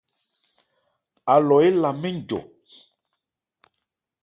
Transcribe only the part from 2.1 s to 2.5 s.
jɔ.